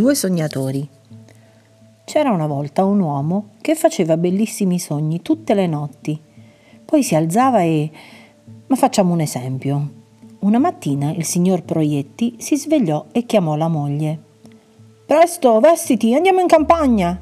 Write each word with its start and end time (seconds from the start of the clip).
Due 0.00 0.14
sognatori. 0.14 0.88
C'era 2.06 2.30
una 2.30 2.46
volta 2.46 2.86
un 2.86 3.00
uomo 3.00 3.50
che 3.60 3.74
faceva 3.74 4.16
bellissimi 4.16 4.78
sogni 4.78 5.20
tutte 5.20 5.52
le 5.52 5.66
notti. 5.66 6.18
Poi 6.86 7.02
si 7.02 7.14
alzava 7.14 7.60
e... 7.60 7.90
Ma 8.66 8.76
facciamo 8.76 9.12
un 9.12 9.20
esempio. 9.20 9.90
Una 10.38 10.58
mattina 10.58 11.10
il 11.10 11.26
signor 11.26 11.64
Proietti 11.64 12.36
si 12.38 12.56
svegliò 12.56 13.08
e 13.12 13.26
chiamò 13.26 13.56
la 13.56 13.68
moglie. 13.68 14.18
Presto, 15.04 15.60
vestiti, 15.60 16.14
andiamo 16.14 16.40
in 16.40 16.46
campagna. 16.46 17.20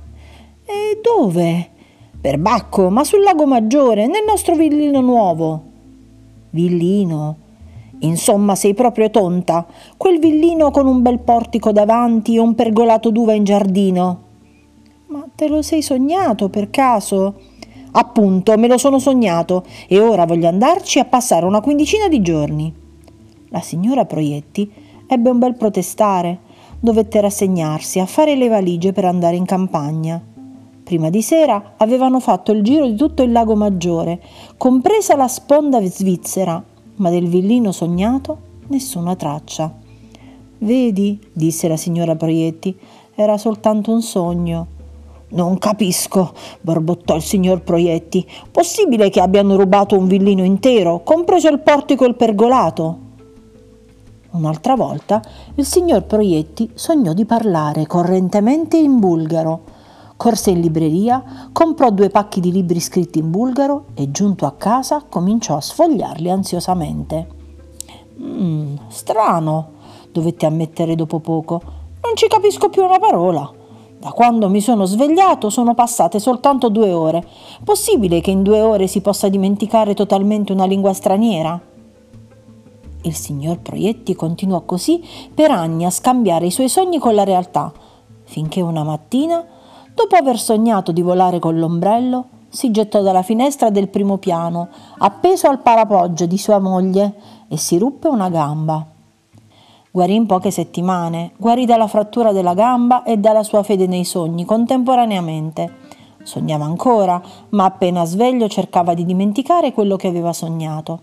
E 0.65 1.01
dove? 1.03 1.71
Per 2.21 2.39
Bacco, 2.39 2.91
ma 2.91 3.03
sul 3.03 3.25
lago 3.25 3.45
Maggiore, 3.45 4.07
nel 4.07 4.23
nostro 4.25 4.55
villino 4.55 5.01
nuovo. 5.01 5.63
Villino? 6.51 7.39
Insomma, 8.01 8.55
sei 8.55 8.75
proprio 8.75 9.11
tonta. 9.11 9.67
Quel 9.97 10.19
villino 10.19 10.71
con 10.71 10.87
un 10.87 11.03
bel 11.03 11.19
portico 11.19 11.73
davanti 11.73 12.37
e 12.37 12.41
un 12.41 12.55
pergolato 12.55 13.11
d'uva 13.11 13.33
in 13.33 13.45
giardino. 13.45 14.23
Ma 15.07 15.25
te 15.35 15.49
lo 15.49 15.63
sei 15.63 15.83
sognato 15.83 16.49
per 16.49 16.71
caso? 16.71 17.35
Appunto, 17.93 18.57
me 18.57 18.69
lo 18.69 18.79
sono 18.79 18.99
sognato 18.99 19.65
e 19.89 19.99
ora 19.99 20.27
voglio 20.27 20.49
andarci 20.49 20.99
a 20.99 21.05
passare 21.05 21.47
una 21.47 21.61
quindicina 21.61 22.09
di 22.09 22.21
giorni. 22.21 22.73
La 23.49 23.61
signora 23.61 24.05
Proietti 24.05 24.71
ebbe 25.07 25.31
un 25.31 25.39
bel 25.39 25.55
protestare. 25.55 26.47
Dovette 26.79 27.21
rassegnarsi 27.21 27.99
a 27.99 28.07
fare 28.07 28.37
le 28.37 28.49
valigie 28.49 28.93
per 28.93 29.05
andare 29.05 29.35
in 29.35 29.47
campagna. 29.47 30.23
Prima 30.85 31.11
di 31.11 31.23
sera 31.23 31.75
avevano 31.77 32.21
fatto 32.21 32.53
il 32.53 32.63
giro 32.63 32.87
di 32.87 32.95
tutto 32.95 33.23
il 33.23 33.33
lago 33.33 33.57
Maggiore, 33.57 34.23
compresa 34.57 35.17
la 35.17 35.29
sponda 35.29 35.85
svizzera, 35.85 36.63
ma 36.99 37.11
del 37.11 37.27
villino 37.27 37.73
sognato 37.73 38.39
nessuna 38.69 39.17
traccia. 39.17 39.73
Vedi, 40.59 41.19
disse 41.33 41.69
la 41.69 41.77
signora 41.77 42.17
Proietti, 42.17 42.77
era 43.15 43.37
soltanto 43.37 43.93
un 43.93 44.03
sogno. 44.03 44.67
Non 45.31 45.59
capisco, 45.59 46.33
borbottò 46.61 47.17
il 47.17 47.23
signor 47.23 47.63
Proietti. 47.63 48.27
Possibile 48.51 49.11
che 49.11 49.21
abbiano 49.21 49.57
rubato 49.57 49.97
un 49.97 50.07
villino 50.07 50.45
intero, 50.45 51.03
compreso 51.03 51.49
il 51.49 51.61
portico 51.61 52.05
e 52.05 52.09
il 52.09 52.15
pergolato? 52.15 53.07
Un'altra 54.31 54.75
volta 54.75 55.23
il 55.55 55.65
signor 55.65 56.05
Proietti 56.05 56.71
sognò 56.75 57.13
di 57.13 57.25
parlare 57.25 57.87
correntemente 57.87 58.77
in 58.77 58.99
bulgaro. 58.99 59.77
Corse 60.19 60.51
in 60.51 60.61
libreria, 60.61 61.49
comprò 61.53 61.91
due 61.91 62.11
pacchi 62.11 62.41
di 62.41 62.51
libri 62.51 62.81
scritti 62.81 63.21
in 63.21 63.31
bulgaro 63.31 63.85
e 63.95 64.11
giunto 64.11 64.47
a 64.47 64.55
casa 64.55 65.05
cominciò 65.09 65.55
a 65.55 65.61
sfogliarli 65.61 66.29
ansiosamente. 66.29 67.29
Mm, 68.21 68.75
strano, 68.89 69.71
dovette 70.11 70.45
ammettere 70.45 70.97
dopo 70.97 71.21
poco. 71.21 71.63
Non 72.03 72.17
ci 72.17 72.27
capisco 72.27 72.69
più 72.69 72.83
una 72.83 72.99
parola. 72.99 73.49
Da 73.97 74.11
quando 74.11 74.49
mi 74.51 74.61
sono 74.61 74.87
svegliato 74.87 75.51
sono 75.51 75.75
passate 75.75 76.19
soltanto 76.19 76.69
due 76.69 76.91
ore. 76.91 77.25
Possibile 77.63 78.21
che 78.21 78.33
in 78.33 78.43
due 78.43 78.61
ore 78.61 78.89
si 78.89 79.01
possa 79.01 79.29
dimenticare 79.29 79.95
totalmente 79.95 80.51
una 80.51 80.65
lingua 80.65 80.95
straniera? 80.95 81.61
Il 83.03 83.15
signor 83.15 83.61
Proietti 83.61 84.17
continuò 84.17 84.63
così 84.63 85.01
per 85.33 85.53
anni 85.53 85.85
a 85.85 85.91
scambiare 85.91 86.47
i 86.47 86.51
suoi 86.51 86.69
sogni 86.69 86.99
con 86.99 87.15
la 87.15 87.23
realtà, 87.23 87.73
finché 88.25 88.61
una 88.61 88.83
mattina 88.83 89.47
Dopo 89.99 90.15
aver 90.15 90.39
sognato 90.39 90.93
di 90.93 91.03
volare 91.03 91.41
con 91.41 91.59
l'ombrello, 91.59 92.27
si 92.51 92.71
gettò 92.71 93.03
dalla 93.03 93.23
finestra 93.23 93.69
del 93.69 93.89
primo 93.89 94.17
piano, 94.19 94.69
appeso 94.99 95.49
al 95.49 95.59
parapoggio 95.59 96.25
di 96.25 96.39
sua 96.39 96.61
moglie, 96.61 97.15
e 97.49 97.57
si 97.57 97.79
ruppe 97.79 98.07
una 98.07 98.29
gamba. 98.29 98.87
Guarì 99.91 100.15
in 100.15 100.27
poche 100.27 100.53
settimane, 100.53 101.33
guarì 101.37 101.65
dalla 101.65 101.89
frattura 101.89 102.31
della 102.31 102.55
gamba 102.55 103.03
e 103.03 103.17
dalla 103.17 103.43
sua 103.43 103.65
fede 103.65 103.89
nei 103.89 104.05
sogni 104.05 104.45
contemporaneamente. 104.45 105.75
Sognava 106.23 106.65
ancora, 106.65 107.21
ma 107.49 107.65
appena 107.65 108.05
sveglio 108.05 108.47
cercava 108.47 108.95
di 108.95 109.05
dimenticare 109.05 109.73
quello 109.73 109.97
che 109.97 110.07
aveva 110.07 110.33
sognato. 110.33 111.01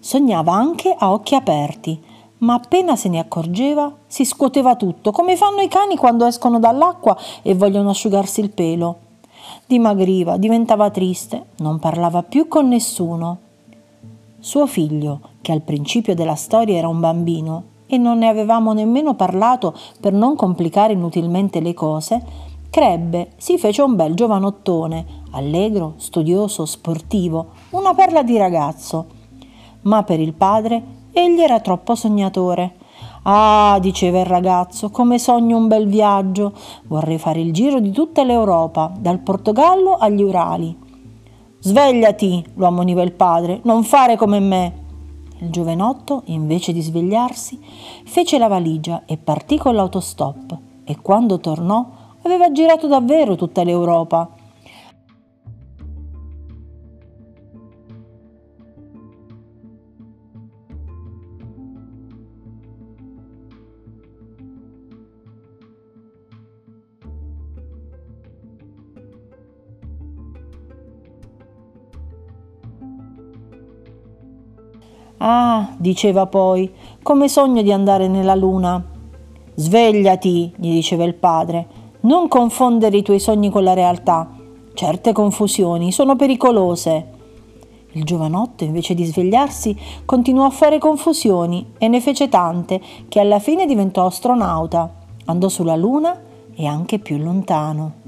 Sognava 0.00 0.52
anche 0.52 0.92
a 0.92 1.12
occhi 1.12 1.36
aperti, 1.36 2.02
ma 2.42 2.54
appena 2.54 2.96
se 2.96 3.08
ne 3.08 3.18
accorgeva 3.18 3.92
si 4.06 4.24
scuoteva 4.24 4.76
tutto, 4.76 5.10
come 5.10 5.36
fanno 5.36 5.60
i 5.60 5.68
cani 5.68 5.96
quando 5.96 6.26
escono 6.26 6.58
dall'acqua 6.58 7.16
e 7.42 7.54
vogliono 7.54 7.90
asciugarsi 7.90 8.40
il 8.40 8.50
pelo. 8.50 8.98
Dimagriva, 9.66 10.36
diventava 10.36 10.90
triste, 10.90 11.46
non 11.58 11.78
parlava 11.78 12.22
più 12.22 12.48
con 12.48 12.68
nessuno. 12.68 13.38
Suo 14.38 14.66
figlio, 14.66 15.20
che 15.40 15.52
al 15.52 15.62
principio 15.62 16.14
della 16.14 16.34
storia 16.34 16.76
era 16.76 16.88
un 16.88 17.00
bambino 17.00 17.64
e 17.86 17.96
non 17.96 18.18
ne 18.18 18.28
avevamo 18.28 18.72
nemmeno 18.72 19.14
parlato 19.14 19.74
per 20.00 20.12
non 20.12 20.34
complicare 20.34 20.94
inutilmente 20.94 21.60
le 21.60 21.74
cose, 21.74 22.22
crebbe, 22.70 23.32
si 23.36 23.56
fece 23.56 23.82
un 23.82 23.94
bel 23.94 24.14
giovanottone, 24.14 25.04
allegro, 25.32 25.94
studioso, 25.96 26.64
sportivo, 26.64 27.50
una 27.70 27.94
perla 27.94 28.22
di 28.22 28.36
ragazzo. 28.36 29.06
Ma 29.82 30.02
per 30.02 30.20
il 30.20 30.32
padre 30.32 31.00
Egli 31.14 31.40
era 31.42 31.60
troppo 31.60 31.94
sognatore. 31.94 32.76
Ah, 33.24 33.78
diceva 33.82 34.20
il 34.20 34.26
ragazzo, 34.26 34.90
come 34.90 35.18
sogno 35.18 35.58
un 35.58 35.68
bel 35.68 35.86
viaggio. 35.86 36.52
Vorrei 36.84 37.18
fare 37.18 37.40
il 37.40 37.52
giro 37.52 37.80
di 37.80 37.90
tutta 37.90 38.24
l'Europa, 38.24 38.90
dal 38.98 39.18
Portogallo 39.18 39.96
agli 39.96 40.22
Urali. 40.22 40.74
Svegliati, 41.58 42.42
lo 42.54 42.66
ammoniva 42.66 43.02
il 43.02 43.12
padre, 43.12 43.60
non 43.64 43.84
fare 43.84 44.16
come 44.16 44.40
me. 44.40 44.80
Il 45.40 45.50
giovenotto, 45.50 46.22
invece 46.26 46.72
di 46.72 46.80
svegliarsi, 46.80 47.60
fece 48.04 48.38
la 48.38 48.48
valigia 48.48 49.02
e 49.04 49.18
partì 49.18 49.58
con 49.58 49.74
l'autostop 49.74 50.58
e 50.84 50.96
quando 51.02 51.38
tornò 51.40 51.86
aveva 52.22 52.50
girato 52.52 52.86
davvero 52.86 53.36
tutta 53.36 53.62
l'Europa 53.62 54.30
Ah, 75.24 75.68
diceva 75.76 76.26
poi, 76.26 76.68
come 77.00 77.28
sogno 77.28 77.62
di 77.62 77.70
andare 77.70 78.08
nella 78.08 78.34
luna. 78.34 78.84
Svegliati, 79.54 80.52
gli 80.56 80.72
diceva 80.72 81.04
il 81.04 81.14
padre, 81.14 81.66
non 82.00 82.26
confondere 82.26 82.96
i 82.96 83.02
tuoi 83.02 83.20
sogni 83.20 83.48
con 83.48 83.62
la 83.62 83.72
realtà. 83.72 84.28
Certe 84.74 85.12
confusioni 85.12 85.92
sono 85.92 86.16
pericolose. 86.16 87.06
Il 87.92 88.02
giovanotto, 88.02 88.64
invece 88.64 88.94
di 88.94 89.04
svegliarsi, 89.04 89.78
continuò 90.04 90.44
a 90.46 90.50
fare 90.50 90.78
confusioni 90.78 91.74
e 91.78 91.86
ne 91.86 92.00
fece 92.00 92.28
tante 92.28 92.80
che 93.08 93.20
alla 93.20 93.38
fine 93.38 93.64
diventò 93.64 94.06
astronauta. 94.06 94.92
Andò 95.26 95.48
sulla 95.48 95.76
luna 95.76 96.20
e 96.52 96.66
anche 96.66 96.98
più 96.98 97.16
lontano. 97.18 98.01